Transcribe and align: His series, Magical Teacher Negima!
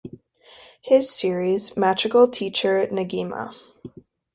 His 0.81 1.11
series, 1.15 1.77
Magical 1.77 2.27
Teacher 2.27 2.87
Negima! 2.87 3.53